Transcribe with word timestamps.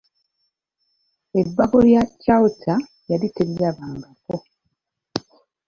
Ebbago 1.39 1.79
lya 1.87 2.03
Chalter 2.21 2.81
yali 3.09 3.27
talirabangako. 3.35 4.35